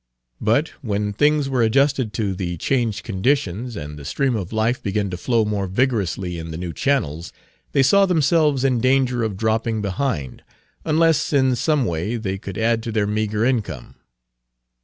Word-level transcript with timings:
But 0.41 0.69
when 0.81 1.13
things 1.13 1.47
were 1.47 1.61
adjusted 1.61 2.11
to 2.13 2.33
the 2.33 2.57
changed 2.57 3.03
conditions, 3.03 3.75
and 3.75 3.99
the 3.99 4.03
stream 4.03 4.35
of 4.35 4.51
life 4.51 4.81
began 4.81 5.11
to 5.11 5.15
flow 5.17 5.45
more 5.45 5.67
vigorously 5.67 6.39
in 6.39 6.49
the 6.49 6.57
new 6.57 6.73
channels, 6.73 7.31
they 7.71 7.83
saw 7.83 8.07
themselves 8.07 8.63
in 8.63 8.79
danger 8.81 9.21
of 9.21 9.37
dropping 9.37 9.79
behind, 9.83 10.41
unless 10.85 11.31
in 11.31 11.55
some 11.55 11.85
way 11.85 12.15
they 12.17 12.39
could 12.39 12.57
add 12.57 12.81
to 12.81 12.91
their 12.91 13.05
meagre 13.05 13.45
income. 13.45 13.93